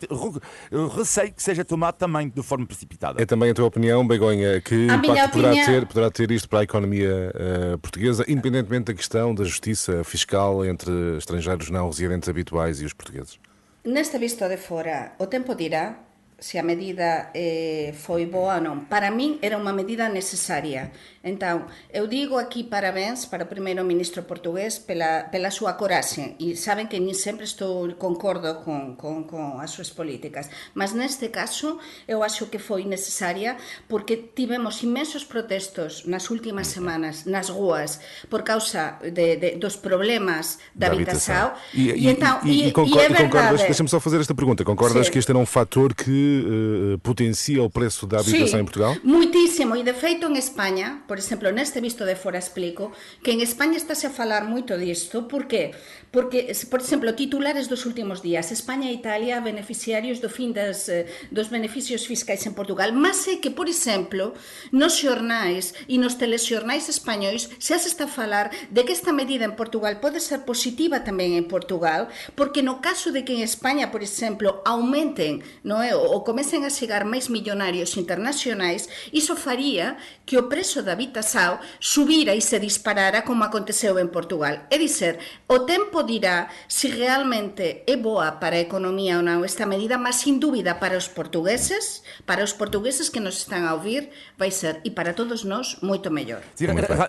[0.96, 3.20] receio que seja tomada também de forma precipitada.
[3.22, 6.48] É também a tua opinião, Begonha, que A impacto poderá, opinião- ter, poderá ter isto
[6.48, 12.28] para a economia eh, portuguesa, independentemente da questão da justiça fiscal entre estrangeiros não residentes
[12.28, 13.38] habituais e os portugueses?
[13.84, 15.96] Neste visto de fora, o tempo dirá
[16.38, 18.76] se a medida eh, foi boa ou non.
[18.86, 20.94] Para min era unha medida necesaria.
[21.26, 26.38] Entón, eu digo aquí parabéns para o primeiro ministro portugués pela, pela súa coraxe.
[26.38, 30.46] E saben que nin sempre estou concordo con, con, con as súas políticas.
[30.78, 33.58] Mas neste caso, eu acho que foi necesaria
[33.90, 37.98] porque tivemos imensos protestos nas últimas semanas nas ruas
[38.30, 41.50] por causa de, de, dos problemas da, habitação.
[41.74, 43.66] E, E, então, e, e, e concor- é e concordas, verdade.
[43.74, 45.12] deixa-me só fazer esta pergunta, concordas Sim.
[45.12, 48.64] que este era um fator que que uh, potencia o preço da habitação sí, em
[48.64, 48.96] Portugal?
[49.02, 53.40] Muitísimo, e de feito en España, por exemplo, neste visto de fora explico, que en
[53.40, 55.72] España estáse a falar moito disto, por que?
[56.10, 61.04] Porque, por exemplo, titulares dos últimos días, España e Italia beneficiarios do fin das, eh,
[61.30, 64.32] dos beneficios fiscais en Portugal, mas é que, por exemplo,
[64.72, 69.44] nos xornais e nos telexornais españois xa se está a falar de que esta medida
[69.44, 73.92] en Portugal pode ser positiva tamén en Portugal, porque no caso de que en España,
[73.92, 79.94] por exemplo, aumenten non é, ou comecen a chegar máis millonarios internacionais, iso faría
[80.26, 84.66] que o prezo da habitação subira e se disparara como aconteceu en Portugal.
[84.66, 89.62] É dizer, o tempo dirá se realmente é boa para a economía ou non esta
[89.62, 94.10] medida, mas sin dúbida para os portugueses, para os portugueses que nos están a ouvir,
[94.34, 96.42] vai ser, e para todos nós, moito mellor.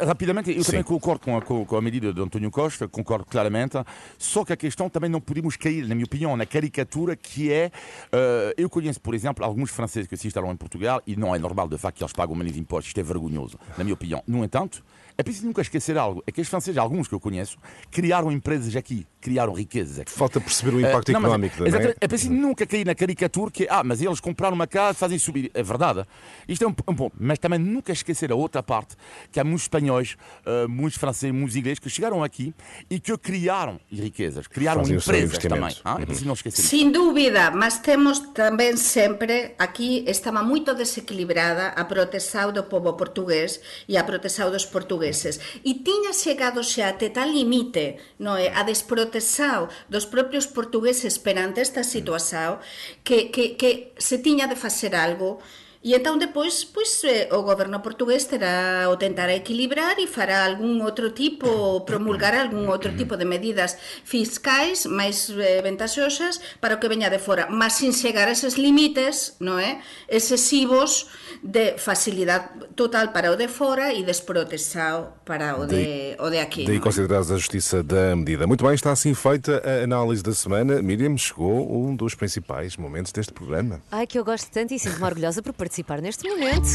[0.05, 0.77] Rapidamente, eu Sim.
[0.77, 3.73] também concordo com a, com a medida de António Costa, concordo claramente,
[4.21, 7.71] só que a questão também não podemos cair, na minha opinião, na caricatura que é,
[8.13, 11.39] uh, eu conheço, por exemplo, alguns franceses que se instalam em Portugal e não é
[11.39, 14.23] normal, de facto, que eles pagam menos impostos, isto é vergonhoso, na minha opinião.
[14.27, 14.83] No entanto,
[15.19, 17.57] é preciso nunca esquecer algo: é que os franceses, alguns que eu conheço,
[17.91, 20.13] criaram empresas aqui, criaram riquezas aqui.
[20.13, 21.57] Falta perceber o impacto uh, não, económico.
[21.59, 24.93] Mas, é, é preciso nunca cair na caricatura que, ah, mas eles compraram uma casa,
[24.93, 25.51] fazem subir.
[25.53, 26.05] É verdade.
[26.47, 27.17] Isto é um, um ponto.
[27.19, 28.95] Mas também nunca esquecer a outra parte:
[29.29, 32.53] que há muitos espanhóis, uh, muitos franceses, muitos ingleses que chegaram aqui
[32.89, 35.75] e que criaram riquezas, criaram Fazem empresas também.
[35.83, 36.91] Ah, é preciso não esquecer Sem isso.
[36.91, 43.97] dúvida, mas temos também sempre, aqui estava muito desequilibrada a proteção do povo português e
[43.97, 45.08] a proteção dos portugueses.
[45.09, 45.41] intereses.
[45.65, 51.61] E tiña chegado xa até tal limite no é, a desprotexao dos propios portugueses perante
[51.61, 52.61] esta situación
[53.03, 55.41] que, que, que se tiña de facer algo
[55.79, 60.83] E entón depois, pois, eh, o goberno portugués terá o tentará equilibrar e fará algún
[60.83, 66.91] outro tipo, promulgar algún outro tipo de medidas fiscais máis eh, ventaxosas para o que
[66.91, 69.79] veña de fora, mas sin chegar a eses límites, non é?
[70.11, 71.07] excesivos
[71.39, 76.43] de facilidade total para o de fora e desprotexado para o de, de, o de
[76.43, 76.67] aqui.
[76.67, 78.43] Daí considerados a justiça da medida.
[78.43, 80.83] Muito bem, está assim feita a análise da semana.
[80.83, 83.79] Miriam, chegou um dos principais momentos deste programa.
[83.87, 85.68] Ai, que eu gosto tanto e sinto-me orgulhosa por participar
[86.01, 86.67] neste momento.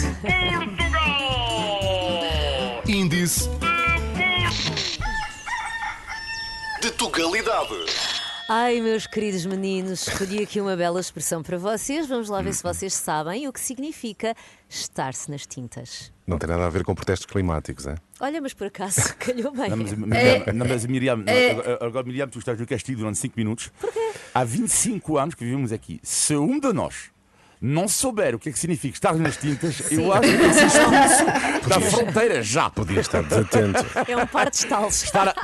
[2.86, 3.48] Índice
[6.80, 7.74] de Tugalidade.
[8.48, 12.06] Ai, meus queridos meninos, escolhi aqui uma bela expressão para vocês.
[12.06, 14.34] Vamos lá ver se vocês sabem o que significa
[14.68, 16.12] estar-se nas tintas.
[16.26, 17.94] Não tem nada a ver com protestos climáticos, é?
[18.20, 19.70] Olha, mas por acaso calhou bem.
[19.70, 21.84] Não, mas, Miriam, não, mas Miriam é...
[21.84, 23.72] agora Miriam, tu estás no castigo durante 5 minutos.
[23.80, 24.12] Porquê?
[24.34, 25.98] Há 25 anos que vivemos aqui.
[26.02, 27.13] Se um de nós
[27.60, 30.02] não souber o que é que significa estar nas tintas, Sim.
[30.04, 31.24] eu acho que esse expulso
[31.68, 32.70] da fronteira já.
[32.70, 33.84] Podia estar desatento.
[34.08, 35.02] É um par de estalos.
[35.02, 35.34] Estar a,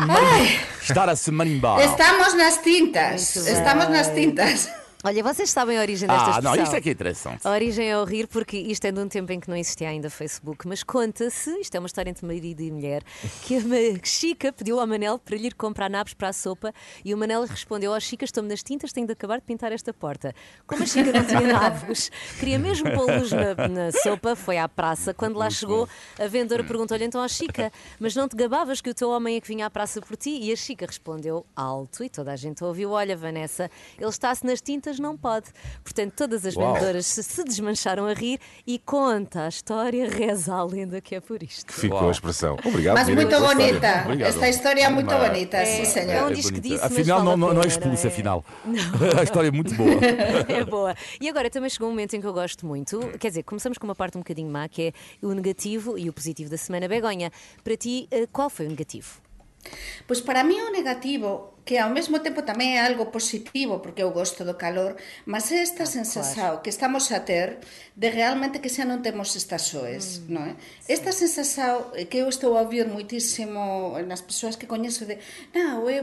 [0.83, 1.81] estar a se marimbar.
[1.81, 3.37] Estamos nas tintas.
[3.37, 4.80] Estamos nas tintas.
[5.03, 6.57] Olha, vocês sabem a origem desta ah, expressão?
[6.57, 7.49] não, isto é que é interessante.
[7.49, 9.89] A origem é o rir porque isto é de um tempo em que não existia
[9.89, 13.03] ainda Facebook, mas conta-se, isto é uma história entre marido e mulher,
[13.43, 13.61] que a
[14.05, 17.47] Chica pediu ao Manel para lhe ir comprar nabos para a sopa e o Manel
[17.47, 20.35] respondeu, ó oh, Chica, estou-me nas tintas, tenho de acabar de pintar esta porta.
[20.67, 25.15] Como a Chica não tinha nabos, queria mesmo pô-los na, na, sopa, foi à praça.
[25.15, 28.95] Quando lá chegou, a vendedora perguntou-lhe então, oh, Chica, mas não te gabavas que o
[28.95, 30.39] teu homem é que vinha à praça por ti?
[30.43, 34.61] E a Chica respondeu alto e toda a gente ouviu, olha Vanessa, ele está-se nas
[34.61, 35.50] tintas não pode.
[35.83, 36.74] Portanto, todas as Uau.
[36.74, 41.20] vendedoras se, se, desmancharam a rir e conta a história, reza a lenda que é
[41.20, 41.72] por isto.
[41.72, 42.09] Ficou Uau.
[42.09, 42.57] a expressão.
[42.64, 42.94] Obrigado.
[42.94, 44.07] Mas muito bonita.
[44.26, 46.11] Esta história é muito bonita, é, sim, senhor.
[46.11, 48.11] É um disco disse, afinal, não, não, não é expulsa, é?
[48.11, 48.44] afinal.
[48.64, 48.81] Não.
[49.18, 49.90] a história é muito boa.
[50.48, 50.94] é boa.
[51.20, 52.98] E agora também chegou um momento em que eu gosto muito.
[53.18, 54.92] Quer dizer, começamos com uma parte um bocadinho má, que é
[55.26, 56.88] o negativo e o positivo da semana.
[56.88, 57.31] Begonha,
[57.62, 59.20] para ti, eh, qual foi o negativo?
[60.07, 64.11] Pois para mí o negativo, que ao mesmo tempo tamén é algo positivo porque eu
[64.11, 67.62] gosto do calor, mas é esta ah, sensación que estamos a ter
[67.94, 70.59] de realmente que xa non temos estas soes, mm, non é?
[70.83, 70.98] Sí.
[70.98, 75.22] Esta sensación que eu estou a ouvir muitísimo nas persoas que coñezo de,
[75.54, 76.02] non, eu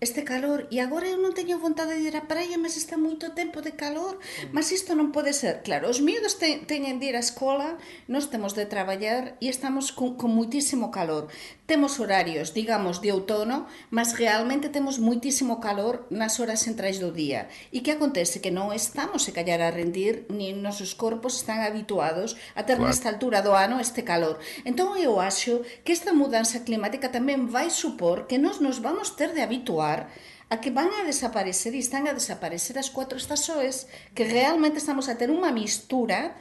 [0.00, 3.34] este calor e agora eu non teño vontade de ir á praia mas está moito
[3.34, 4.54] tempo de calor mm.
[4.54, 7.74] mas isto non pode ser, claro, os miúdos te, teñen de ir á escola
[8.06, 11.26] nós temos de traballar e estamos con, con muitísimo calor
[11.66, 17.50] temos horarios, digamos, de outono mas realmente temos muitísimo calor nas horas centrais do día
[17.74, 18.38] e que acontece?
[18.38, 22.86] que non estamos se callar a rendir ni nosos corpos están habituados a ter claro.
[22.86, 27.66] nesta altura do ano este calor entón eu acho que esta mudanza climática tamén vai
[27.66, 30.10] supor que nós nos vamos ter de habituar levar
[30.50, 35.08] a que van a desaparecer e están a desaparecer as cuatro estações, que realmente estamos
[35.08, 36.32] a ter unha mistura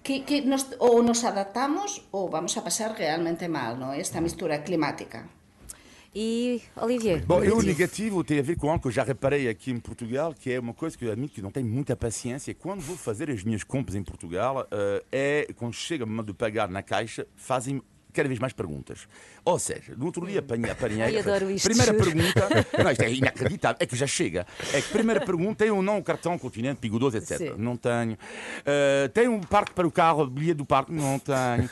[0.00, 3.92] que, que nos, ou nos adaptamos ou vamos a pasar realmente mal, non?
[3.92, 5.28] esta mistura climática.
[6.10, 7.22] E, Olivier?
[7.22, 8.24] Bom, eu o negativo.
[8.24, 10.74] tem a ver com algo que eu já reparei aqui em Portugal, que é uma
[10.74, 12.52] coisa que eu admito que não tenho muita paciência.
[12.52, 14.66] Quando vou fazer as minhas compras em Portugal,
[15.12, 17.80] é quando chega o momento de pagar na caixa, fazem
[18.12, 19.08] cada vez mais perguntas.
[19.44, 22.48] Ou seja, no outro dia apanhei, apanhei Ai, adoro isto, primeira pergunta,
[22.82, 24.46] não, isto é inacreditável, é que já chega.
[24.72, 27.38] É que primeira pergunta, tem ou não o cartão Continente, Pigodoso, etc.
[27.38, 27.54] Sim.
[27.58, 28.16] Não tenho.
[28.64, 30.92] Eh, tem um parque para o carro, bilhete do parque?
[30.92, 31.68] Não tenho.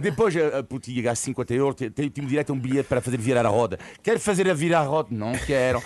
[0.00, 3.44] Depois, a putinha gasta 50 euros, tem- tenho direito a um bilhete para fazer virar
[3.44, 3.78] a roda.
[4.02, 5.08] Quero fazer a virar a roda?
[5.10, 5.82] Não quero.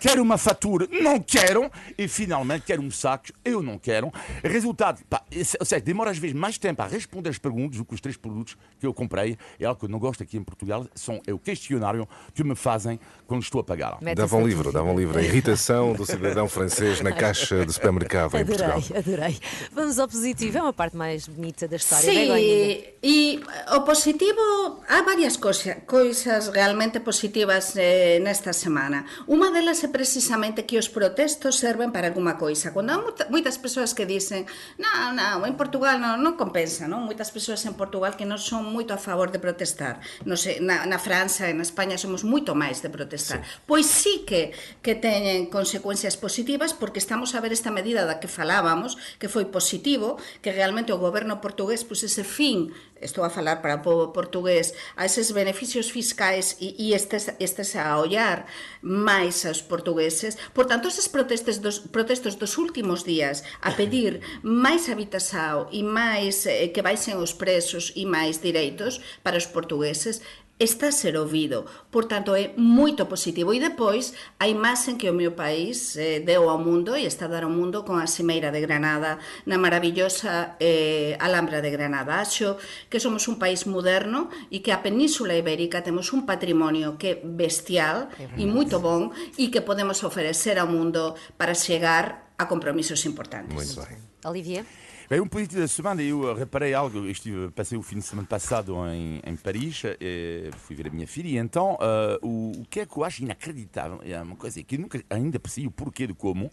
[0.00, 0.86] Quero uma fatura?
[0.90, 1.70] Não quero.
[1.98, 3.26] E finalmente, quero um saco?
[3.44, 4.12] Eu não quero.
[4.42, 5.22] Resultado, pá,
[5.58, 8.16] ou seja, demora às vezes mais tempo a responder as perguntas do que os três
[8.16, 9.36] produtos que eu comprei.
[9.58, 12.54] É algo que eu não gosto aqui em Portugal, são, é o questionário que me
[12.54, 13.98] fazem quando estou a pagar.
[14.00, 14.78] Mete Dava um livro, dúvida.
[14.80, 15.18] dava um livro.
[15.18, 18.78] A irritação do cidadão francês na caixa do supermercado em Portugal.
[18.78, 19.34] Adorei, adorei.
[19.72, 22.06] Vamos ao positivo, é uma parte mais bonita da história.
[22.10, 22.36] Begoña.
[22.38, 23.40] Sí, e
[23.74, 29.04] o positivo, há varias coisa, coisas realmente positivas eh, nesta semana.
[29.28, 32.70] Unha delas é precisamente que os protestos serven para alguma coisa.
[32.70, 34.46] Cando há muita- moitas persoas que dicen
[34.78, 37.02] non, non, en Portugal non, non compensa, non?
[37.06, 39.98] Moitas persoas en Portugal que non son moito a favor de protestar.
[40.26, 43.38] Non sei, na, na França e na España somos moito máis de protestar.
[43.38, 43.62] Sí.
[43.62, 44.50] Pois sí que,
[44.82, 49.46] que teñen consecuencias positivas porque estamos a ver esta medida da que falábamos, que foi
[49.46, 54.12] positivo, que realmente o goberno portugués pois pusese fin, estou a falar para o povo
[54.12, 58.46] portugués, a eses beneficios fiscais e, e estes, estes a ollar
[58.80, 60.38] máis aos portugueses.
[60.54, 66.46] Por tanto, esas protestes dos, protestos dos últimos días a pedir máis habitasao e máis
[66.46, 70.22] eh, que baixen os presos e máis direitos para os portugueses
[70.58, 71.64] está a ser ouvido.
[71.90, 73.52] Por tanto, é moito positivo.
[73.52, 77.28] E depois, a imaxe que o meu país eh, deu ao mundo e está a
[77.28, 82.20] dar ao mundo con a Cimeira de Granada, na maravillosa eh, Alhambra de Granada.
[82.20, 82.56] Acho
[82.88, 87.14] que somos un país moderno e que a Península Ibérica temos un patrimonio que é
[87.20, 93.52] bestial e moito bon e que podemos ofrecer ao mundo para chegar a compromisos importantes.
[93.52, 93.98] Muito bem.
[94.24, 94.64] Olivier?
[95.08, 98.02] Bem, um positivo da semana, eu eh, reparei algo, eu estive, passei o fim de
[98.02, 102.50] semana passado em, em Paris, eh, fui ver a minha filha, e então eh, o,
[102.58, 105.68] o que é que eu acho inacreditável, é uma coisa que eu nunca ainda percebi
[105.68, 106.50] o porquê de como,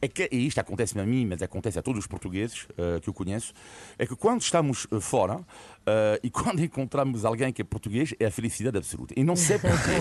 [0.00, 3.10] é que, e isto acontece a mim, mas acontece a todos os portugueses eh, que
[3.10, 3.52] eu conheço,
[3.98, 5.44] é que quando estamos fora,
[5.86, 9.14] eh, e quando encontramos alguém que é português, é a felicidade absoluta.
[9.16, 9.92] E não sei porquê.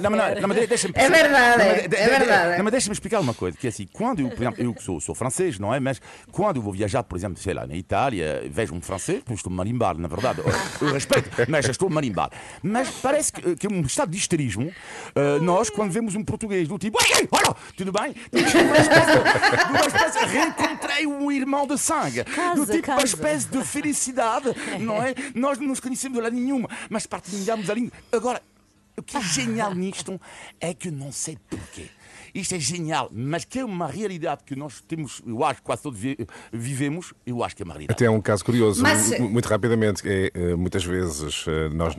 [0.00, 2.56] Não, não, não, mas deixa-me É verdade, é de- de- verdade.
[2.56, 5.00] não, mas deixa-me explicar uma coisa, que é assim, quando eu, por exemplo, eu sou,
[5.00, 5.80] sou francês, não é?
[5.80, 6.00] Mas
[6.30, 9.52] quando eu vou viajar, por exemplo, sei lá, na Itália, vejo um francês, eu estou
[9.52, 10.40] marimbar, na verdade.
[10.80, 12.30] Eu, respeito, mas eu estou marimbar.
[12.62, 14.72] Mas parece que, que é um estado de histerismo,
[15.14, 18.14] eh, nós, quando vemos um português do tipo, ei, ei, olha, tudo bem?
[18.32, 18.40] Uma
[18.78, 22.24] espécie de- uma espécie- reencontrei um irmão de sangue.
[22.24, 22.98] Casa, do tipo, casa.
[22.98, 24.29] uma espécie de felicidade,
[24.80, 25.14] não é?
[25.34, 27.92] Nós não nos conhecemos de lado nenhuma, mas partilhamos a língua.
[28.12, 28.42] Agora,
[28.96, 30.20] o que é genial nisto
[30.60, 31.88] é que eu não sei porquê.
[32.34, 35.98] Isto é genial, mas que é uma realidade que nós temos, eu acho quase todos
[35.98, 36.16] vi-
[36.52, 37.94] vivemos, eu acho que é uma realidade.
[37.96, 41.94] Até há um caso curioso, Mas- mu- muito rapidamente, é, eh, muitas vezes eh, nós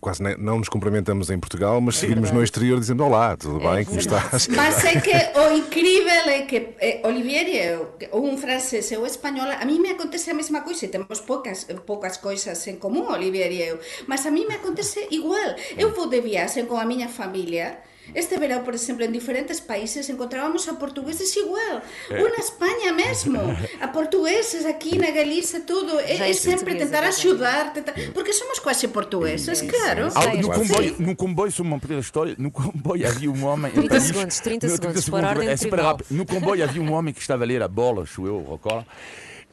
[0.00, 3.98] quase não nos cumprimentamos em Portugal, mas seguimos no exterior dizendo Olá, tudo bem, como
[3.98, 4.48] estás?
[4.56, 9.06] Mas é que o incrível é que eh, Olivier e ou un francés e o
[9.06, 13.06] español, a mí me acontece a mesma coisa e temos poucas, poucas coisas en común,
[13.08, 15.54] Olivier e eu, mas a mí me acontece igual.
[15.76, 17.78] Eu vou de viaxe con a miña familia,
[18.14, 21.82] Este verão, por exemplo, en diferentes países encontrábamos a portugueses igual.
[22.10, 23.38] Ou na Espanha mesmo.
[23.80, 25.98] A portugueses aquí na Galiza, tudo.
[26.00, 27.92] É, é sempre tentar axudar, tentar...
[28.14, 30.08] porque somos quase portugueses, claro.
[30.14, 33.70] Ah, no, comboio, no comboio, só uma pequena história, no comboio havia um homem.
[33.72, 36.06] em 30 Paris- segundos, 30 No, segundos, por ordem é super rápido.
[36.10, 38.86] No comboio havia um homem que estava a ler a bola, acho eu, recordo.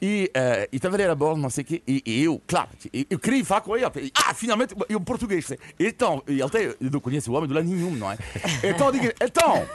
[0.02, 2.42] E, eh, e estava a ler a bola, não sei o quê, e, e eu,
[2.46, 3.86] claro, eu, eu queria falar com ele.
[4.02, 5.52] E, ah, finalmente, eu português.
[5.80, 8.18] Então, ele tem, eu não conheço o homem do lado nenhum, não é?
[8.64, 9.66] Então, eu digo, então,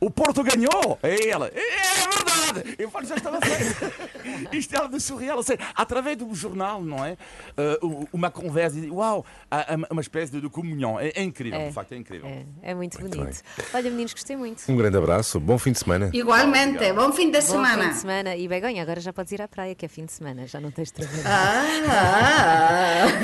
[0.00, 0.98] o Porto ganhou!
[1.02, 1.44] É ele.
[1.54, 2.74] É, é verdade!
[2.78, 4.08] Eu falo, já estava feito.
[4.52, 5.36] Isto é de surreal.
[5.38, 7.16] Ou seja, através do jornal, não é?
[7.56, 7.78] Eh,
[8.12, 9.24] uma conversa, e, uau,
[9.90, 10.98] uma espécie de, de comunhão.
[11.00, 11.68] É, é incrível, É.
[11.68, 12.28] de facto, é incrível.
[12.28, 13.42] É, é muito bonito.
[13.74, 14.62] Olha, meninos, gostei muito.
[14.70, 16.10] Um grande abraço, bom fim de semana.
[16.12, 17.82] Igualmente, bom fim de Bom semana.
[17.84, 18.36] fim de semana.
[18.36, 20.70] E Begonha, agora já podes ir à praia, que é fim de semana, já não
[20.70, 21.24] tens de trabalhar.
[21.26, 23.06] Ah,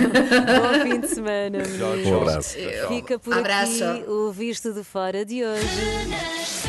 [0.61, 2.07] Bom fim de semana, meninos.
[2.07, 2.57] Um abraço.
[2.89, 3.85] Fica por Abraço.
[3.85, 6.64] aqui o Visto de Fora de hoje.